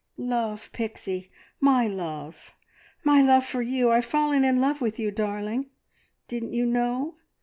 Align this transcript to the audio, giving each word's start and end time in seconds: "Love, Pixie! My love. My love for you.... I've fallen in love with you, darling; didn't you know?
"Love, 0.17 0.71
Pixie! 0.73 1.29
My 1.59 1.85
love. 1.85 2.55
My 3.03 3.21
love 3.21 3.45
for 3.45 3.61
you.... 3.61 3.91
I've 3.91 4.03
fallen 4.03 4.43
in 4.43 4.59
love 4.59 4.81
with 4.81 4.97
you, 4.97 5.11
darling; 5.11 5.69
didn't 6.27 6.53
you 6.53 6.65
know? 6.65 7.17